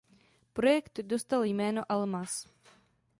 [0.53, 2.47] Projekt dostal jméno Almaz.